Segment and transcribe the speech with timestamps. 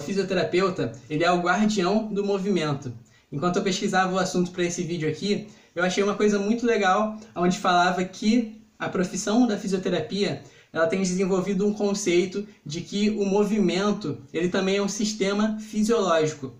[0.00, 2.90] O fisioterapeuta, ele é o guardião do movimento.
[3.30, 7.20] Enquanto eu pesquisava o assunto para esse vídeo aqui, eu achei uma coisa muito legal,
[7.36, 10.42] onde falava que a profissão da fisioterapia,
[10.72, 16.54] ela tem desenvolvido um conceito de que o movimento, ele também é um sistema fisiológico.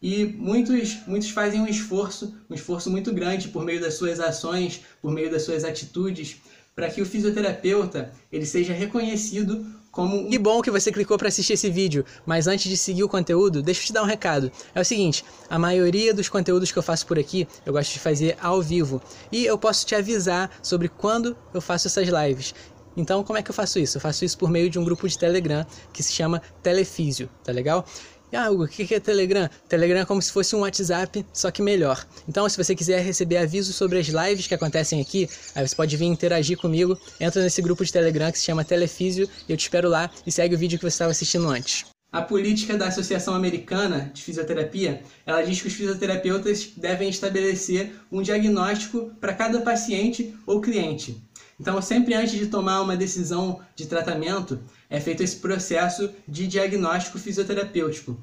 [0.00, 4.82] E muitos, muitos fazem um esforço, um esforço muito grande por meio das suas ações,
[5.02, 6.36] por meio das suas atitudes,
[6.72, 9.66] para que o fisioterapeuta ele seja reconhecido
[9.96, 10.28] como...
[10.28, 13.62] Que bom que você clicou para assistir esse vídeo, mas antes de seguir o conteúdo,
[13.62, 14.52] deixa eu te dar um recado.
[14.74, 17.98] É o seguinte, a maioria dos conteúdos que eu faço por aqui, eu gosto de
[17.98, 19.00] fazer ao vivo.
[19.32, 22.54] E eu posso te avisar sobre quando eu faço essas lives.
[22.94, 23.96] Então, como é que eu faço isso?
[23.96, 27.50] Eu faço isso por meio de um grupo de Telegram que se chama Telefísio, tá
[27.50, 27.84] legal?
[28.32, 29.48] Ah, o que é Telegram?
[29.68, 32.06] Telegram é como se fosse um WhatsApp, só que melhor.
[32.28, 35.96] Então, se você quiser receber avisos sobre as lives que acontecem aqui, aí você pode
[35.96, 36.98] vir interagir comigo.
[37.20, 40.32] Entra nesse grupo de Telegram que se chama Telefísio e eu te espero lá e
[40.32, 41.86] segue o vídeo que você estava assistindo antes.
[42.12, 48.22] A política da Associação Americana de Fisioterapia, ela diz que os fisioterapeutas devem estabelecer um
[48.22, 51.22] diagnóstico para cada paciente ou cliente.
[51.58, 57.18] Então, sempre antes de tomar uma decisão de tratamento, é feito esse processo de diagnóstico
[57.18, 58.20] fisioterapêutico.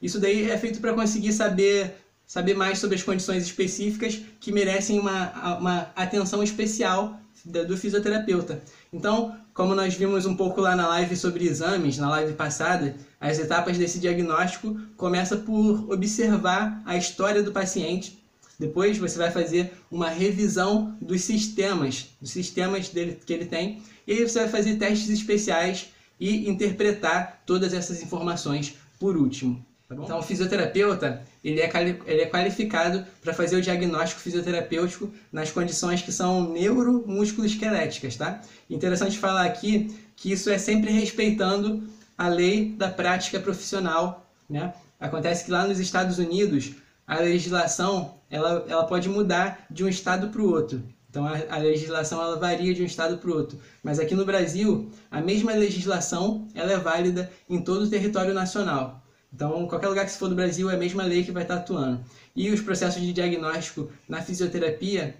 [0.00, 5.00] Isso daí é feito para conseguir saber, saber mais sobre as condições específicas que merecem
[5.00, 8.62] uma, uma atenção especial do fisioterapeuta.
[8.92, 13.38] Então, como nós vimos um pouco lá na live sobre exames, na live passada, as
[13.38, 18.22] etapas desse diagnóstico começa por observar a história do paciente
[18.58, 24.12] depois você vai fazer uma revisão dos sistemas, dos sistemas dele, que ele tem, e
[24.12, 29.64] aí você vai fazer testes especiais e interpretar todas essas informações por último.
[29.88, 31.70] Tá então, o fisioterapeuta ele é,
[32.06, 38.40] ele é qualificado para fazer o diagnóstico fisioterapêutico nas condições que são neuromusculoesqueléticas, tá?
[38.68, 41.84] Interessante falar aqui que isso é sempre respeitando
[42.18, 44.74] a lei da prática profissional, né?
[44.98, 46.72] Acontece que lá nos Estados Unidos
[47.06, 50.82] a legislação ela, ela pode mudar de um estado para o outro.
[51.08, 53.58] Então a, a, legislação ela varia de um estado para o outro.
[53.82, 59.02] Mas aqui no Brasil, a mesma legislação ela é válida em todo o território nacional.
[59.32, 62.00] Então, qualquer lugar que for do Brasil, é a mesma lei que vai estar atuando.
[62.34, 65.14] E os processos de diagnóstico na fisioterapia,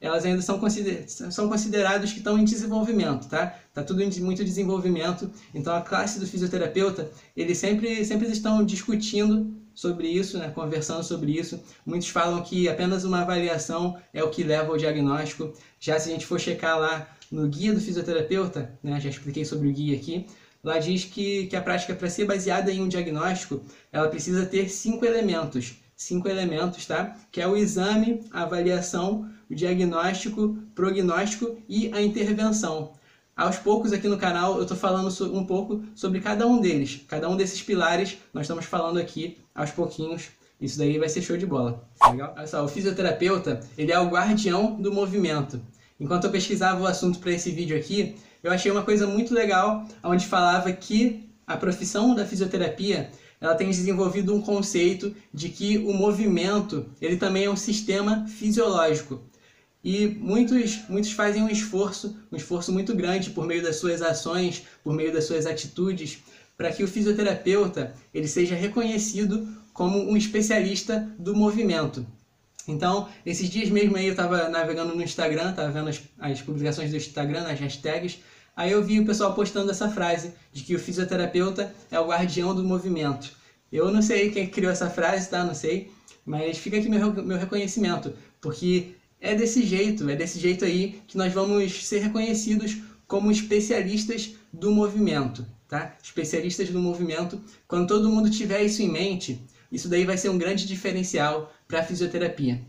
[0.00, 3.54] elas ainda são, consider são considerados que estão em desenvolvimento, tá?
[3.72, 5.30] Tá tudo em muito desenvolvimento.
[5.54, 11.32] Então, a classe do fisioterapeuta, eles sempre, sempre estão discutindo sobre isso, né, conversando sobre
[11.32, 11.58] isso.
[11.86, 15.54] Muitos falam que apenas uma avaliação é o que leva ao diagnóstico.
[15.78, 19.68] Já se a gente for checar lá no guia do fisioterapeuta, né, já expliquei sobre
[19.68, 20.26] o guia aqui,
[20.62, 24.68] lá diz que, que a prática, para ser baseada em um diagnóstico, ela precisa ter
[24.68, 25.76] cinco elementos.
[25.96, 27.16] Cinco elementos, tá?
[27.30, 32.92] Que é o exame, a avaliação, o diagnóstico, prognóstico e a intervenção.
[33.40, 37.00] Aos poucos aqui no canal eu estou falando um pouco sobre cada um deles.
[37.08, 40.28] Cada um desses pilares nós estamos falando aqui aos pouquinhos.
[40.60, 41.88] Isso daí vai ser show de bola.
[42.10, 42.34] Legal?
[42.36, 45.60] Olha só, o fisioterapeuta ele é o guardião do movimento.
[45.98, 49.86] Enquanto eu pesquisava o assunto para esse vídeo aqui, eu achei uma coisa muito legal,
[50.02, 55.92] onde falava que a profissão da fisioterapia ela tem desenvolvido um conceito de que o
[55.92, 59.22] movimento ele também é um sistema fisiológico.
[59.82, 64.64] E muitos, muitos fazem um esforço, um esforço muito grande por meio das suas ações,
[64.84, 66.18] por meio das suas atitudes,
[66.60, 72.06] para que o fisioterapeuta ele seja reconhecido como um especialista do movimento.
[72.68, 76.90] Então, esses dias mesmo aí eu estava navegando no Instagram, estava vendo as, as publicações
[76.90, 78.18] do Instagram, as hashtags,
[78.54, 82.54] aí eu vi o pessoal postando essa frase de que o fisioterapeuta é o guardião
[82.54, 83.34] do movimento.
[83.72, 85.42] Eu não sei quem criou essa frase, tá?
[85.42, 85.90] Não sei,
[86.26, 88.88] mas fica aqui meu, meu reconhecimento, porque
[89.18, 94.70] é desse jeito, é desse jeito aí que nós vamos ser reconhecidos como especialistas do
[94.70, 95.96] movimento, tá?
[96.02, 97.40] Especialistas do movimento.
[97.66, 101.80] Quando todo mundo tiver isso em mente, isso daí vai ser um grande diferencial para
[101.80, 102.60] a fisioterapia.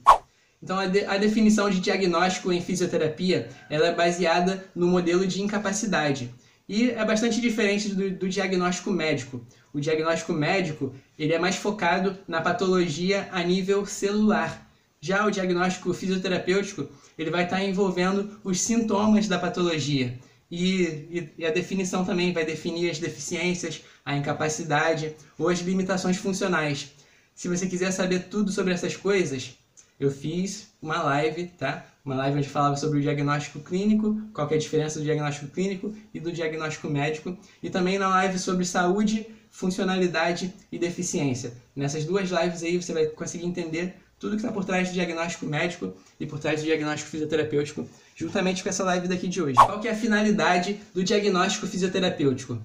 [0.62, 5.42] Então, a, de, a, definição de diagnóstico em fisioterapia ela é baseada no modelo de
[5.42, 6.30] incapacidade
[6.70, 9.42] e é bastante diferente do, do diagnóstico médico.
[9.74, 14.70] O diagnóstico médico ele é mais focado na patologia a nível celular,
[15.00, 16.88] já o diagnóstico fisioterapêutico,
[17.18, 20.20] ele vai estar envolvendo os sintomas da patologia.
[20.52, 26.18] E, e, e, a definição também vai definir as deficiências, a incapacidade ou as limitações
[26.18, 26.92] funcionais.
[27.34, 29.58] Se você quiser saber tudo sobre essas coisas,
[29.98, 31.86] eu fiz uma live, tá?
[32.04, 35.96] Uma live onde falava sobre o diagnóstico clínico, qual é a diferença do diagnóstico clínico
[36.14, 41.54] e do diagnóstico médico, e também na live sobre saúde, funcionalidade e deficiência.
[41.76, 45.48] Nessas duas lives aí você vai conseguir entender tudo que está por trás do diagnóstico
[45.48, 49.56] médico e por trás do diagnóstico fisioterapêutico, juntamente com essa live daqui de hoje.
[49.56, 52.58] Qual que é a finalidade do diagnóstico fisioterapêutico?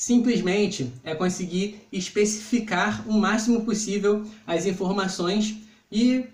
[0.00, 5.56] simplesmente é conseguir especificar o máximo possível as informações
[5.92, 6.24] e,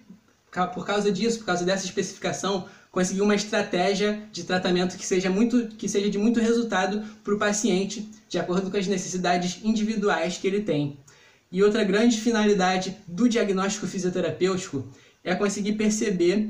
[0.72, 5.66] por causa disso, por causa dessa especificação, conseguir uma estratégia de tratamento que seja, muito,
[5.76, 10.46] que seja de muito resultado para o paciente, de acordo com as necessidades individuais que
[10.46, 10.96] ele tem.
[11.50, 14.86] E outra grande finalidade do diagnóstico fisioterapêutico
[15.22, 16.48] é conseguir perceber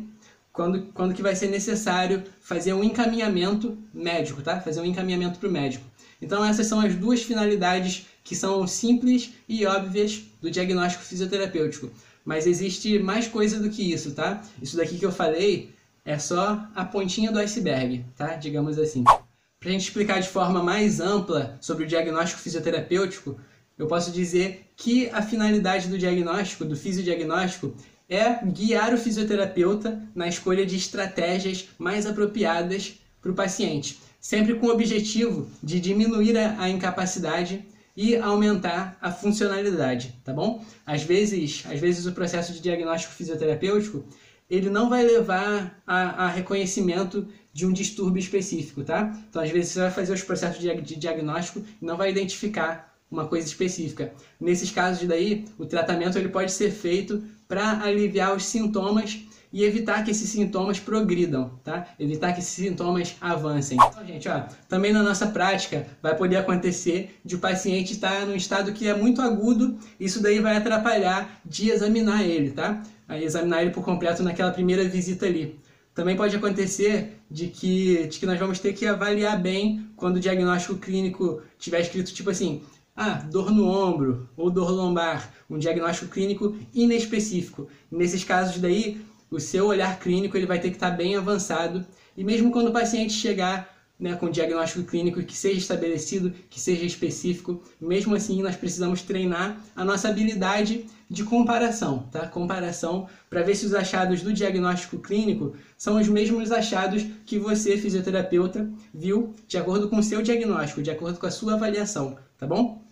[0.53, 4.59] quando, quando que vai ser necessário fazer um encaminhamento médico, tá?
[4.61, 5.85] Fazer um encaminhamento para o médico.
[6.21, 11.91] Então essas são as duas finalidades que são simples e óbvias do diagnóstico fisioterapêutico.
[12.25, 14.43] Mas existe mais coisa do que isso, tá?
[14.61, 18.35] Isso daqui que eu falei é só a pontinha do iceberg, tá?
[18.35, 19.05] Digamos assim.
[19.05, 23.39] Para a gente explicar de forma mais ampla sobre o diagnóstico fisioterapêutico,
[23.79, 27.75] eu posso dizer que a finalidade do diagnóstico, do fisiodiagnóstico,
[28.09, 34.67] é guiar o fisioterapeuta na escolha de estratégias mais apropriadas para o paciente, sempre com
[34.67, 37.65] o objetivo de diminuir a incapacidade
[37.97, 40.65] e aumentar a funcionalidade, tá bom?
[40.85, 44.05] Às vezes, às vezes o processo de diagnóstico fisioterapêutico
[44.49, 49.13] ele não vai levar a, a, reconhecimento de um distúrbio específico, tá?
[49.29, 52.96] Então, às vezes, você vai fazer os processos de, de diagnóstico e não vai identificar
[53.11, 54.13] uma coisa específica.
[54.41, 59.21] Nesses casos daí, o tratamento ele pode ser feito para aliviar os sintomas
[59.53, 61.87] e evitar que esses sintomas progridam, tá?
[61.99, 63.79] Evitar que esses sintomas avancem.
[63.81, 68.35] Então, gente, ó, também na nossa prática vai poder acontecer de o paciente estar num
[68.35, 72.83] estado que é muito agudo, isso daí vai atrapalhar de examinar ele, tá?
[73.09, 75.59] Aí examinar ele por completo naquela primeira visita ali.
[75.95, 80.21] Também pode acontecer de que, de que nós vamos ter que avaliar bem quando o
[80.21, 82.63] diagnóstico clínico tiver escrito tipo assim,
[82.97, 87.69] ah, dor no ombro ou dor lombar, um diagnóstico clínico inespecífico.
[87.91, 89.01] Nesses casos daí,
[89.31, 91.85] o seu olhar clínico ele vai ter que estar bem avançado
[92.17, 96.85] e mesmo quando o paciente chegar né, com diagnóstico clínico que seja estabelecido, que seja
[96.85, 97.63] específico.
[97.81, 102.27] Mesmo assim, nós precisamos treinar a nossa habilidade de comparação, tá?
[102.27, 107.79] Comparação para ver se os achados do diagnóstico clínico são os mesmos achados que você,
[107.79, 112.47] fisioterapeuta, viu de acordo com o seu diagnóstico, de acordo com a sua avaliação, tá
[112.47, 112.86] bom?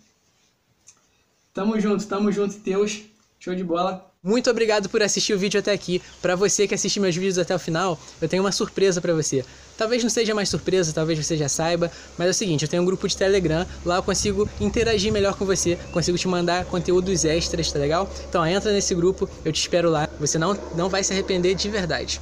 [1.55, 3.03] Tamo junto, tamo junto, Teus.
[3.39, 4.11] Show de bola.
[4.21, 6.01] Muito obrigado por assistir o vídeo até aqui.
[6.21, 9.45] Para você que assiste meus vídeos até o final, eu tenho uma surpresa para você.
[9.77, 12.83] Talvez não seja mais surpresa, talvez você já saiba, mas é o seguinte, eu tenho
[12.83, 17.23] um grupo de Telegram, lá eu consigo interagir melhor com você, consigo te mandar conteúdos
[17.23, 18.09] extras, tá legal?
[18.27, 21.69] Então entra nesse grupo, eu te espero lá, você não, não vai se arrepender de
[21.69, 22.19] verdade.